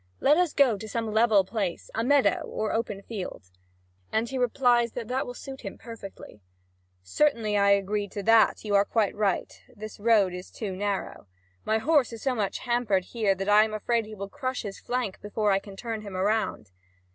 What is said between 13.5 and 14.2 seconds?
am afraid he